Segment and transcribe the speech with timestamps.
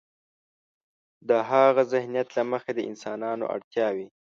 [1.27, 4.07] د هاغه ذهنیت له مخې د انسانانو اړتیاوې.